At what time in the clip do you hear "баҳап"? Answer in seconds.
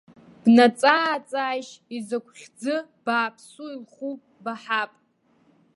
4.43-4.91